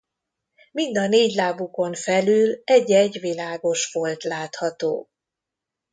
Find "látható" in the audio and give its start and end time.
4.23-5.07